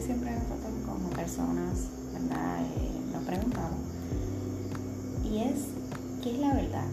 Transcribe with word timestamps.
siempre 0.00 0.30
nosotros 0.30 0.72
como 0.86 1.10
personas, 1.10 1.88
¿verdad? 2.12 2.60
Eh, 2.62 3.00
nos 3.12 3.22
preguntamos. 3.24 3.78
Y 5.24 5.38
es, 5.38 5.66
¿qué 6.22 6.34
es 6.34 6.38
la 6.40 6.54
verdad? 6.54 6.86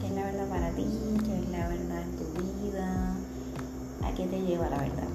¿Qué 0.00 0.06
es 0.06 0.12
la 0.12 0.24
verdad 0.24 0.48
para 0.48 0.70
ti? 0.70 0.84
¿Qué 1.24 1.38
es 1.38 1.48
la 1.50 1.68
verdad 1.68 2.02
en 2.02 2.16
tu 2.16 2.24
vida? 2.42 3.16
¿A 4.02 4.12
qué 4.14 4.26
te 4.26 4.42
lleva 4.42 4.68
la 4.68 4.78
verdad? 4.78 5.08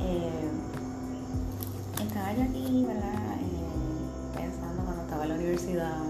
Eh, 0.00 0.50
estaba 2.02 2.32
yo 2.32 2.42
aquí, 2.42 2.84
¿verdad? 2.86 3.36
Eh, 3.40 4.36
pensando 4.36 4.82
cuando 4.84 5.02
estaba 5.02 5.22
en 5.24 5.28
la 5.28 5.34
universidad 5.36 6.02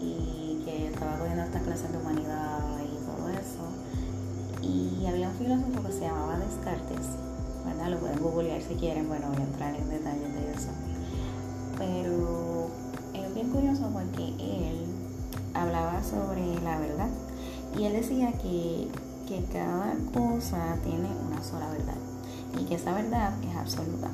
y 0.00 0.62
que 0.64 0.88
estaba 0.88 1.18
cogiendo 1.18 1.44
estas 1.44 1.62
clases 1.62 1.90
de 1.90 1.98
humanidad 1.98 2.78
y 2.84 2.96
todo 3.06 3.28
eso. 3.30 3.64
Y 4.62 5.06
había 5.06 5.28
un 5.30 5.34
filósofo 5.36 5.82
que 5.86 5.92
se 5.92 6.00
llamaba 6.00 6.38
Descartes, 6.38 7.06
¿verdad? 7.64 7.88
Lo 7.88 7.98
pueden 7.98 8.20
googlear 8.20 8.60
si 8.62 8.74
quieren, 8.74 9.08
bueno, 9.08 9.28
voy 9.28 9.38
a 9.38 9.44
entrar 9.44 9.74
en 9.74 9.88
detalles 9.88 10.34
de 10.34 10.52
eso. 10.52 10.68
Pero 11.78 12.70
es 13.14 13.34
bien 13.34 13.50
curioso 13.50 13.88
porque 13.92 14.34
él 14.38 14.86
hablaba 15.54 16.02
sobre 16.02 16.60
la 16.62 16.78
verdad 16.78 17.08
y 17.78 17.84
él 17.84 17.92
decía 17.94 18.32
que, 18.32 18.88
que 19.26 19.44
cada 19.52 19.94
cosa 20.12 20.76
tiene 20.84 21.08
una 21.28 21.42
sola 21.42 21.70
verdad 21.70 21.96
y 22.60 22.64
que 22.64 22.74
esa 22.74 22.92
verdad 22.92 23.32
es 23.42 23.56
absoluta 23.56 24.10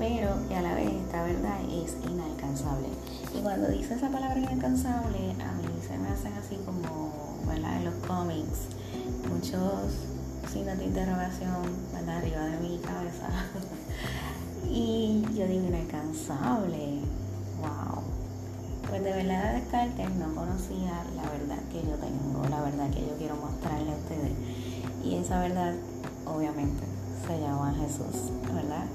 pero 0.00 0.30
que 0.48 0.56
a 0.56 0.62
la 0.62 0.74
vez 0.74 0.90
esta 0.90 1.22
verdad 1.22 1.60
es 1.70 1.94
inalcanzable. 2.10 2.88
Y 3.38 3.42
cuando 3.42 3.68
dice 3.68 3.94
esa 3.94 4.08
palabra 4.08 4.38
inalcanzable, 4.38 5.18
a 5.32 5.52
mí 5.52 5.68
se 5.86 5.98
me 5.98 6.08
hacen 6.08 6.32
así 6.32 6.56
como, 6.64 7.12
¿verdad? 7.46 7.76
En 7.76 7.84
los 7.84 7.94
cómics, 8.06 8.60
muchos 9.28 9.92
signos 10.48 10.78
de 10.78 10.84
interrogación. 10.84 11.90
Arriba 12.08 12.44
de 12.44 12.58
mi 12.58 12.78
cabeza. 12.78 13.28
y 14.68 15.22
yo 15.34 15.46
digo 15.46 15.66
inalcanzable, 15.68 17.00
wow. 17.60 18.02
Pues 18.88 19.04
de 19.04 19.12
verdad 19.12 19.54
Descartes 19.54 20.10
no 20.16 20.34
conocía 20.34 21.04
la 21.14 21.22
verdad 21.30 21.62
que 21.70 21.82
yo 21.82 21.94
tengo, 21.96 22.42
la 22.48 22.60
verdad 22.62 22.90
que 22.90 23.02
yo 23.02 23.16
quiero 23.16 23.36
mostrarle 23.36 23.92
a 23.92 23.96
ustedes. 23.96 24.32
Y 25.04 25.14
esa 25.16 25.38
verdad, 25.40 25.74
obviamente, 26.26 26.82
se 27.26 27.40
llama 27.40 27.72
Jesús, 27.74 28.32
¿verdad? 28.52 28.86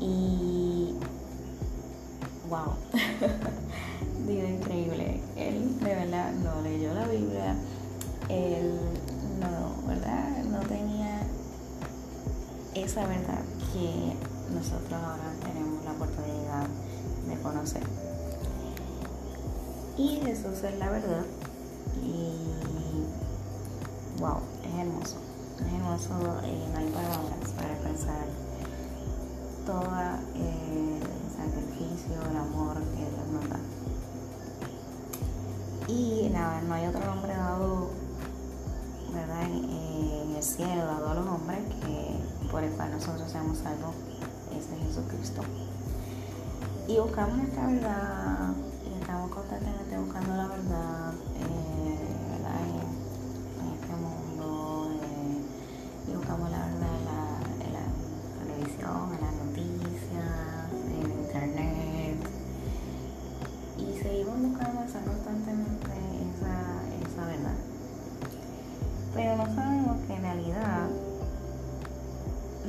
Y 0.00 0.94
wow, 2.50 2.74
digo 4.26 4.46
increíble. 4.46 5.22
Él 5.36 5.78
de 5.80 5.94
verdad 5.94 6.32
no 6.32 6.60
leyó 6.60 6.92
la 6.92 7.06
Biblia, 7.06 7.56
él 8.28 8.78
esa 12.84 13.06
verdad 13.06 13.40
que 13.72 14.14
nosotros 14.54 14.92
ahora 14.92 15.32
tenemos 15.42 15.84
la 15.84 15.92
oportunidad 15.92 16.66
de 17.28 17.36
conocer. 17.42 17.82
Y 19.96 20.20
Jesús 20.24 20.62
es 20.62 20.78
la 20.78 20.90
verdad. 20.90 21.24
Y 22.02 23.04
wow, 24.20 24.38
es 24.64 24.74
hermoso. 24.78 25.16
Es 25.58 25.72
hermoso, 25.72 26.14
y 26.46 26.70
no 26.72 26.78
hay 26.78 26.90
palabras 26.90 27.52
para 27.56 27.72
expresar 27.72 28.26
todo 29.66 29.84
eh, 30.36 31.00
el 31.00 31.36
sacrificio, 31.36 32.14
el 32.30 32.36
amor 32.36 32.76
que 32.76 33.00
Dios 33.00 33.28
nos 33.32 33.48
da. 33.50 33.58
Y 35.88 36.30
nada, 36.32 36.60
no 36.62 36.74
hay 36.74 36.86
otro 36.86 37.04
nombre 37.04 37.34
dado 37.34 37.90
¿verdad? 39.12 39.42
En, 39.42 40.36
el 40.36 40.42
cielo, 40.42 40.84
dado 40.84 41.10
a 41.10 41.14
los 41.14 41.26
hombres, 41.26 41.60
que 41.80 42.17
por 42.50 42.62
el 42.64 42.70
cual 42.72 42.90
nosotros 42.92 43.30
seamos 43.30 43.58
salvos, 43.58 43.94
es 44.56 44.70
de 44.70 44.76
Jesucristo. 44.78 45.42
Y 46.86 46.98
buscamos 46.98 47.36
nuestra 47.36 47.66
verdad, 47.66 48.54
y 48.84 49.00
estamos 49.00 49.30
constantemente 49.30 49.98
buscando 49.98 50.34
la 50.34 50.46
verdad, 50.48 51.07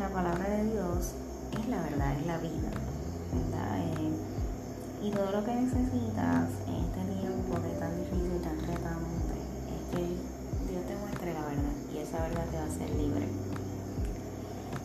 la 0.09 0.15
palabra 0.15 0.49
de 0.49 0.63
Dios 0.65 1.13
es 1.53 1.67
la 1.69 1.81
verdad, 1.81 2.17
es 2.17 2.25
la 2.25 2.37
vida. 2.37 2.69
Eh, 3.29 5.05
y 5.05 5.11
todo 5.11 5.31
lo 5.31 5.45
que 5.45 5.53
necesitas 5.53 6.49
en 6.65 6.75
este 6.81 7.01
tiempo 7.13 7.53
que 7.61 7.77
tan 7.77 7.93
difícil, 7.93 8.41
tan 8.41 8.57
retante, 8.57 9.37
es 9.69 9.83
que 9.93 10.01
Dios 10.65 10.81
te 10.87 10.95
muestre 10.97 11.33
la 11.33 11.41
verdad 11.45 11.75
y 11.93 11.97
esa 11.99 12.21
verdad 12.25 12.45
te 12.49 12.57
va 12.57 12.63
a 12.63 12.65
hacer 12.65 12.89
libre. 12.97 13.27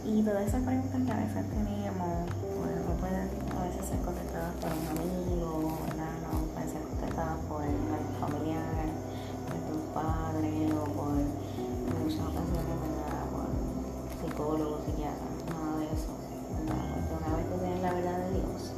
Y 0.04 0.22
todas 0.22 0.44
esas 0.44 0.62
preguntas 0.62 1.00
que 1.00 1.12
a 1.12 1.16
veces 1.16 1.44
tenemos, 1.48 2.28
pues 2.28 2.76
no 2.84 2.92
pueden 3.00 3.28
a 3.48 3.64
veces 3.64 3.82
ser 3.88 4.00
contestadas 4.04 4.52
por 4.60 4.70
un 4.76 4.86
amigo, 4.92 5.78
¿verdad? 5.88 6.12
No 6.20 6.52
pueden 6.52 6.68
ser 6.68 6.82
contestadas 6.84 7.40
por 7.48 7.64
el 7.64 7.80
familiar, 8.20 8.92
por 9.48 9.56
tus 9.72 9.82
padres 9.96 10.68
o 10.68 10.84
por 10.92 11.16
muchas 11.16 12.28
ocasiones, 12.28 13.03
psicólogos, 14.26 14.84
psiquiatras, 14.84 15.44
nada 15.50 15.78
de 15.78 15.86
eso, 15.86 16.12
una 16.64 17.36
vez 17.36 17.46
que 17.46 17.58
tienes 17.58 17.82
la 17.82 17.92
verdad 17.92 18.18
de 18.18 18.30
Dios, 18.30 18.72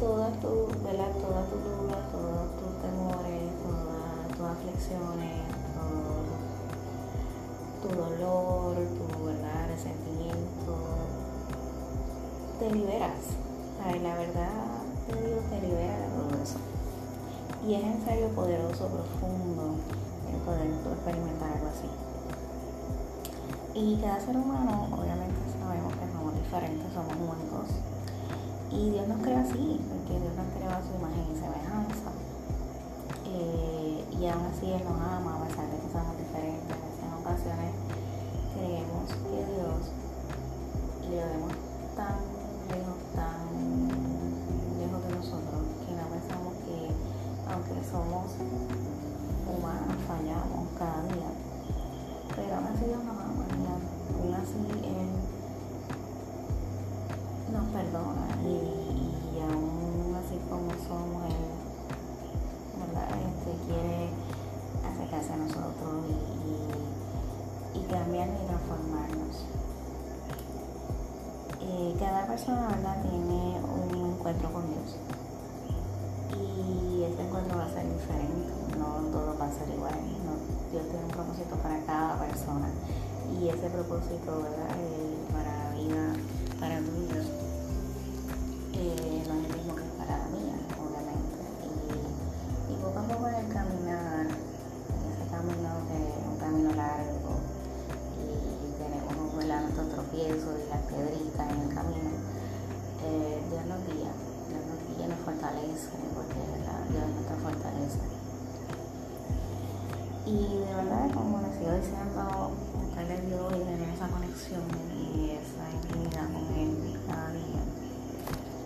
todas 0.00 0.40
tus. 0.40 0.66
Todas 0.86 1.50
dudas, 1.50 2.12
todos 2.12 2.56
tus 2.56 2.82
temores, 2.82 3.50
todas 3.62 4.28
tus 4.36 4.46
aflicciones, 4.46 5.42
tu 7.82 7.88
dolor, 7.88 8.76
tu 8.76 9.24
¿verdad? 9.24 9.68
resentimiento, 9.68 10.76
te 12.58 12.70
liberas. 12.70 13.36
La 14.02 14.14
verdad 14.14 14.82
de 15.08 15.28
Dios 15.28 15.44
te 15.50 15.60
libera 15.60 15.98
de 15.98 16.08
todo 16.08 16.42
eso. 16.42 16.58
Y 17.66 17.74
es 17.74 17.84
en 17.84 18.04
serio 18.04 18.28
poderoso, 18.30 18.88
profundo 18.88 19.76
el 20.32 20.40
poder 20.40 20.66
experimentar 20.66 21.52
algo 21.52 21.68
así. 21.68 22.05
Y 23.76 23.96
cada 24.00 24.18
ser 24.18 24.36
humano, 24.36 24.88
obviamente 24.90 25.36
sabemos 25.52 25.92
que 25.92 26.08
somos 26.10 26.34
diferentes, 26.34 26.88
somos 26.96 27.12
únicos. 27.12 27.68
Y 28.72 28.90
Dios 28.90 29.06
nos 29.06 29.20
crea 29.20 29.40
así, 29.40 29.78
porque 29.84 30.18
Dios 30.18 30.32
nos 30.32 30.48
creó 30.56 30.72
a 30.72 30.80
su 30.80 30.96
imagen 30.96 31.28
y 31.28 31.36
semejanza. 31.36 32.10
Eh, 33.28 34.04
y 34.18 34.26
aún 34.28 34.46
así 34.48 34.72
Él 34.72 34.82
nos 34.82 34.96
ama, 34.96 35.36
a 35.36 35.44
pesar 35.44 35.68
de 35.68 35.76
que 35.76 35.92
somos 35.92 36.16
diferentes 36.16 36.76
ocasiones 37.20 37.74
creemos 38.54 39.10
que 39.10 39.38
Dios 39.50 39.92
le 41.10 41.16
vemos 41.26 41.52
tan 41.98 42.16
lejos, 42.70 42.98
tan 43.12 43.44
lejos 44.78 45.00
de 45.04 45.10
nosotros, 45.10 45.62
que 45.84 45.92
no 45.92 46.06
pensamos 46.08 46.54
que 46.64 46.78
aunque 47.50 47.82
somos 47.84 48.30
humanos, 49.44 49.96
fallamos 50.08 50.68
cada 50.78 51.02
día, 51.12 51.30
así 52.42 52.84
Dios 52.84 53.04
nos 53.04 53.18
ama 53.18 53.44
y 53.48 54.22
aún 54.22 54.34
así 54.34 54.60
Él 54.84 55.10
nos 57.52 57.64
perdona 57.70 58.26
y, 58.44 58.46
y 59.34 59.40
aún 59.40 60.14
así 60.16 60.36
como 60.50 60.70
somos 60.86 61.24
Él, 61.24 61.46
¿verdad? 62.80 63.08
Este 63.10 63.50
quiere 63.66 64.10
acercarse 64.84 65.32
a 65.32 65.36
nosotros 65.36 66.04
y 66.08 66.96
y 67.76 67.80
cambiar 67.92 68.28
y 68.28 68.46
transformarnos. 68.46 69.44
Eh, 71.60 71.96
cada 71.98 72.26
persona 72.26 73.02
tiene 73.02 73.60
un 73.60 74.12
encuentro 74.12 74.52
con 74.52 74.64
Dios 74.68 74.96
y 76.32 77.02
ese 77.02 77.22
encuentro 77.22 77.58
va 77.58 77.64
a 77.64 77.68
ser 77.68 77.84
diferente, 77.84 78.52
no 78.78 79.10
todo 79.12 79.36
va 79.38 79.46
a 79.46 79.52
ser 79.52 79.68
igual. 79.74 79.94
Dios 80.72 80.84
tiene 80.88 81.04
un 81.04 81.10
propósito 81.10 81.56
para 81.56 81.75
y 83.40 83.48
ese 83.48 83.68
propósito 83.68 84.42
¿verdad? 84.42 84.70
Eh, 84.80 85.16
para 85.32 85.52
la 85.52 85.70
vida, 85.76 86.02
para 86.58 86.78
tu 86.78 86.90
vida, 87.04 87.20
eh, 88.72 89.24
no 89.28 89.34
es 89.34 89.44
el 89.44 89.56
mismo 89.56 89.74
que 89.76 89.82
para 89.98 90.18
la 90.18 90.28
mía, 90.32 90.56
obviamente. 90.80 91.42
Y, 92.70 92.74
poco 92.80 92.98
a 92.98 93.02
poco 93.02 93.28
en 93.28 93.34
el 93.34 93.48
caminar, 93.52 94.26
ese 94.26 95.24
camino 95.30 95.68
que 95.88 95.96
es 96.00 96.26
un 96.26 96.38
camino 96.38 96.72
largo 96.74 97.40
y 98.16 98.72
tenemos 98.80 99.36
¿verdad? 99.36 99.62
nuestros 99.62 99.88
tropiezos 99.90 100.54
y 100.56 100.70
las 100.70 100.82
piedritas 100.88 101.46
en 101.52 101.60
el 101.60 101.74
camino, 101.74 102.10
eh, 103.04 103.42
Dios 103.50 103.64
nos 103.66 103.80
guía, 103.84 104.12
Dios 104.48 104.62
nos 104.64 104.80
guía, 104.96 105.08
nos 105.08 105.20
fortalece, 105.20 105.92
porque 106.14 106.40
¿verdad? 106.56 106.80
Dios 106.88 107.04
es 107.04 107.14
nuestra 107.14 107.36
fortaleza. 107.36 108.15
Y 110.26 110.58
de 110.58 110.74
verdad, 110.74 111.08
como 111.14 111.40
les 111.40 111.54
sigo 111.54 111.70
diciendo, 111.70 112.50
buscarle 112.74 113.14
a 113.14 113.20
Dios 113.20 113.52
y 113.54 113.60
tener 113.62 113.88
esa 113.94 114.08
conexión 114.08 114.62
y 114.92 115.30
esa 115.38 115.70
intimidad 115.70 116.26
con 116.32 116.44
Él 116.58 117.00
cada 117.06 117.30
día, 117.30 117.62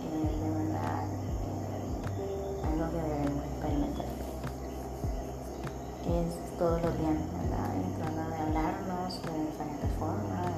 eh, 0.01 0.41
de 0.41 0.51
verdad, 0.51 1.05
eh, 2.17 2.65
algo 2.65 2.91
que 2.91 3.03
debemos 3.03 3.45
experimentar. 3.45 4.07
Es 6.09 6.59
todos 6.59 6.81
los 6.81 6.99
días, 6.99 7.21
¿verdad? 7.29 7.77
Tratando 7.99 8.31
de 8.31 8.37
hablarnos 8.41 9.23
de 9.23 9.45
diferentes 9.45 9.91
formas, 9.99 10.53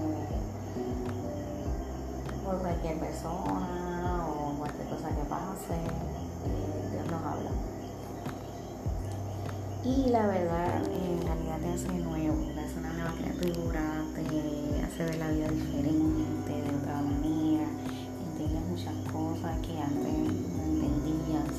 por 2.45 2.59
cualquier 2.59 2.99
persona 3.01 4.27
o 4.29 4.55
cualquier 4.57 4.87
cosa 4.89 5.09
que 5.09 5.25
pase, 5.25 5.79
Y 9.85 10.11
la 10.11 10.27
verdad, 10.29 10.81
en 10.85 11.21
realidad 11.27 11.59
te 11.59 11.73
hace 11.73 11.93
nuevo, 11.93 12.47
te 12.55 12.61
hace 12.61 12.79
una 12.79 12.93
nueva 12.93 13.15
criatura, 13.19 14.05
te 14.15 14.81
hace 14.81 15.05
ver 15.05 15.17
la 15.17 15.29
vida 15.29 15.49
diferente, 15.49 16.53
de 16.53 16.77
otra 16.77 17.03
manera, 17.03 17.67
entiendes 18.31 18.63
muchas 18.71 18.95
cosas 19.13 19.59
que 19.59 19.77
antes 19.77 20.13
no 20.55 20.63
entendías 20.63 21.51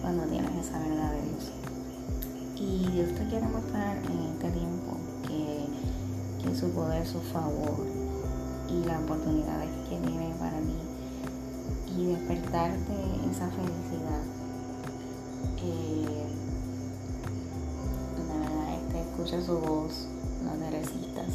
cuando 0.00 0.24
tienes 0.24 0.66
esa 0.66 0.78
verdad 0.78 1.12
de 1.12 1.20
Dios. 1.20 1.52
Y 2.56 2.90
Dios 2.92 3.14
te 3.14 3.26
quiere 3.28 3.46
mostrar 3.46 3.98
en 3.98 4.20
este 4.32 4.50
tiempo 4.52 4.96
que, 5.28 6.54
su 6.54 6.70
poder, 6.70 7.06
su 7.06 7.20
favor 7.20 7.86
y 8.70 8.86
las 8.86 9.02
oportunidades 9.02 9.68
que 9.90 9.98
tiene 9.98 10.34
para 10.38 10.58
ti 10.60 10.78
y 11.94 12.06
despertarte 12.06 12.94
esa 13.30 13.48
felicidad. 13.50 14.24
Eh, 15.62 15.99
escucha 19.20 19.44
su 19.44 19.58
voz, 19.58 20.08
no 20.42 20.52
te 20.52 20.70
resistas, 20.70 21.28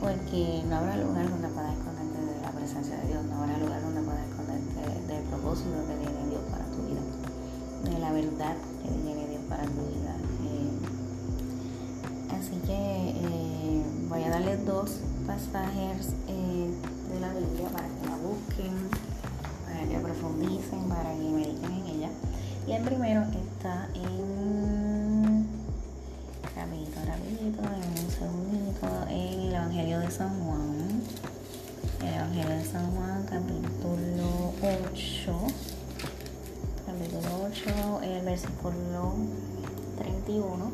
porque 0.00 0.62
no 0.66 0.76
habrá 0.76 0.96
lugar 0.96 1.28
donde 1.28 1.48
puedas 1.48 1.76
esconderte 1.76 2.18
de 2.18 2.40
la 2.40 2.50
presencia 2.50 2.96
de 2.96 3.08
Dios, 3.08 3.24
no 3.26 3.42
habrá 3.42 3.58
lugar 3.58 3.82
donde 3.82 4.00
puedas 4.00 4.26
esconderte 4.26 5.12
del 5.12 5.22
propósito 5.24 5.84
que 5.86 5.96
tiene 6.00 6.30
Dios 6.30 6.40
para 6.50 6.64
tu 6.64 6.80
vida, 6.88 7.02
de 7.84 7.98
la 7.98 8.12
verdad 8.12 8.56
que 8.82 8.88
tiene 8.88 9.28
Dios 9.28 9.42
para 9.50 9.64
tu 9.64 9.84
vida. 9.84 10.16
Eh, 10.48 10.70
así 12.38 12.56
que 12.66 13.10
eh, 13.20 13.82
voy 14.08 14.22
a 14.24 14.30
darles 14.30 14.64
dos 14.64 15.00
pasajes 15.26 16.14
eh, 16.26 16.70
de 17.12 17.20
la 17.20 17.34
Biblia 17.34 17.68
para 17.68 17.86
que 17.86 18.06
la 18.08 18.16
busquen, 18.16 18.88
para 19.66 19.86
que 19.86 19.98
profundicen, 19.98 20.88
para 20.88 21.12
que 21.12 21.28
mediten 21.28 21.70
en 21.70 21.86
ella. 21.86 22.10
Y 22.66 22.72
el 22.72 22.82
primero 22.82 23.22
está 23.22 23.88
en 23.94 24.79
San 30.10 30.44
Juan. 30.44 31.02
El 32.00 32.14
Evangelio 32.14 32.56
de 32.56 32.64
San 32.64 32.90
Juan, 32.96 33.24
capítulo 33.30 34.52
8. 34.60 35.32
Capítulo 36.84 37.46
8, 37.46 38.00
el 38.02 38.24
versículo 38.24 39.14
31. 39.98 40.70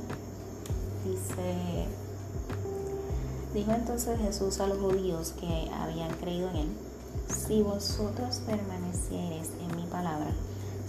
Dice, 1.04 1.86
dijo 3.52 3.72
entonces 3.72 4.18
Jesús 4.20 4.58
a 4.60 4.68
los 4.68 4.78
judíos 4.78 5.34
que 5.38 5.70
habían 5.70 6.10
creído 6.16 6.48
en 6.50 6.56
él, 6.56 6.68
si 7.28 7.60
vosotros 7.60 8.40
permaneciereis 8.46 9.50
en 9.60 9.76
mi 9.76 9.86
palabra, 9.86 10.30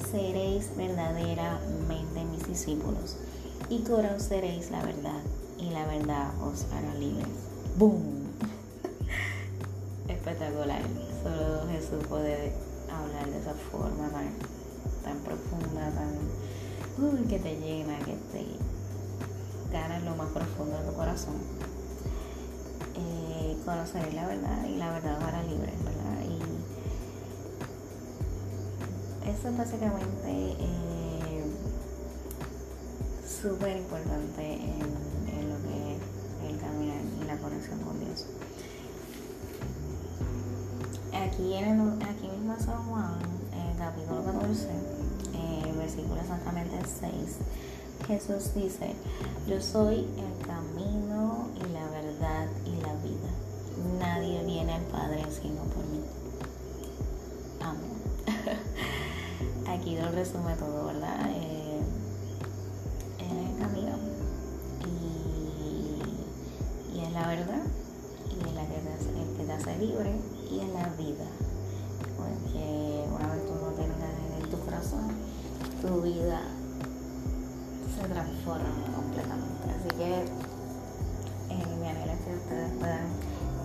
seréis 0.09 0.69
verdaderamente 0.77 2.23
mis 2.31 2.47
discípulos 2.47 3.17
y 3.69 3.79
conoceréis 3.79 4.71
la 4.71 4.83
verdad 4.83 5.19
y 5.59 5.69
la 5.71 5.85
verdad 5.85 6.31
os 6.41 6.63
hará 6.71 6.93
libres. 6.95 7.27
¡Boom! 7.77 8.26
Espectacular. 10.27 10.81
Solo 11.23 11.67
Jesús 11.71 12.05
puede 12.09 12.51
hablar 12.91 13.29
de 13.29 13.39
esa 13.39 13.53
forma 13.71 14.09
tan, 15.01 15.19
profunda, 15.19 15.89
tan 15.91 16.17
que 17.29 17.39
te 17.39 17.55
llena, 17.55 17.97
que 17.99 18.17
te 18.33 18.45
gana 19.71 19.95
en 19.95 20.03
lo 20.05 20.17
más 20.17 20.27
profundo 20.31 20.77
de 20.79 20.83
tu 20.83 20.93
corazón. 20.95 21.35
Eh, 22.97 23.57
conoceréis 23.63 24.15
la 24.15 24.27
verdad 24.27 24.65
y 24.65 24.75
la 24.75 24.91
verdad 24.91 25.17
os 25.17 25.23
hará 25.23 25.43
libres, 25.43 25.81
¿verdad? 25.85 26.21
Y 26.25 26.39
eso 29.29 29.47
es 29.47 29.57
básicamente 29.57 30.27
eh, 30.27 31.43
súper 33.25 33.77
importante 33.77 34.55
en 34.55 34.87
conexión 37.37 37.79
con 37.79 37.99
Dios. 37.99 38.25
Aquí, 41.37 41.53
en 41.53 42.01
aquí 42.01 42.27
mismo 42.29 42.55
en 42.55 42.59
San 42.59 42.83
Juan, 42.89 43.19
en 43.53 43.69
el 43.69 43.77
capítulo 43.77 44.23
14, 44.23 44.69
eh, 45.35 45.73
versículo 45.77 46.19
exactamente 46.19 46.79
6, 46.99 47.11
Jesús 48.07 48.55
dice, 48.55 48.95
yo 49.47 49.61
soy 49.61 50.07
el 50.17 50.47
camino 50.47 51.49
y 51.53 51.73
la 51.73 51.87
verdad 51.91 52.47
y 52.65 52.81
la 52.81 52.95
vida. 53.03 53.29
Nadie 53.99 54.45
viene 54.45 54.73
al 54.73 54.83
Padre 54.85 55.25
sino 55.29 55.61
por 55.61 55.85
mí. 55.85 56.01
Amén. 57.61 58.01
Aquí 59.79 59.95
lo 59.95 60.09
resume 60.09 60.55
todo, 60.55 60.87
¿verdad? 60.87 61.29
Eh, 61.35 61.81
en 63.19 63.37
el 63.37 63.59
camino 63.59 64.17
la 67.17 67.27
verdad 67.29 67.63
y 68.29 68.47
es 68.47 68.53
la 68.53 68.61
que 68.61 68.75
te 68.75 69.37
que 69.37 69.43
te 69.43 69.51
hace 69.51 69.77
libre 69.79 70.11
y 70.11 70.26
vida. 70.97 71.25
Porque 72.17 73.05
una 73.13 73.33
vez 73.33 73.45
tú 73.45 73.53
no 73.53 73.71
tengas 73.71 74.13
en 74.41 74.49
tu 74.49 74.59
corazón, 74.65 75.13
tu 75.81 76.01
vida 76.01 76.41
se 77.95 78.07
transforma 78.07 78.73
completamente. 78.95 79.65
Así 79.69 79.89
que 79.95 80.25
eh, 81.53 81.75
mi 81.79 81.87
anhelo 81.87 82.13
es 82.13 82.21
que 82.21 82.35
ustedes 82.35 82.71
puedan 82.79 83.07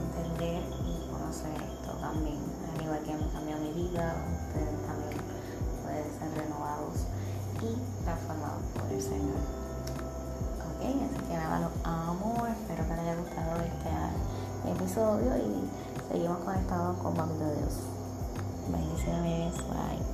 entender 0.05 0.62
y 0.85 1.11
conocer 1.11 1.57
esto 1.57 1.93
también. 2.01 2.39
Al 2.77 2.83
igual 2.85 3.03
que 3.03 3.15
me 3.15 3.33
cambiado 3.33 3.62
mi 3.62 3.73
vida, 3.73 4.15
ustedes 4.49 4.77
también 4.87 5.21
pueden 5.83 6.07
ser 6.19 6.45
renovados 6.45 7.09
y 7.61 8.05
transformados 8.05 8.62
por 8.77 8.93
el 8.93 9.03
Señor. 9.03 9.62
Así 10.83 11.27
que 11.29 11.35
nada, 11.37 11.61
los 11.61 11.73
amo. 11.85 12.47
Espero 12.47 12.85
que 12.85 12.91
les 12.91 12.99
haya 13.01 13.17
gustado 13.17 13.61
este 13.62 14.71
episodio 14.71 15.37
y 15.37 15.82
seria 16.12 16.28
uma 16.28 16.40
quarta 16.40 16.95
com 17.00 17.09
o 17.09 17.09
amor 17.09 17.26
de 17.28 17.38
Deus. 17.38 17.75
Mas 18.69 18.99
isso 18.99 19.09
é 19.09 19.21
minha. 19.23 20.12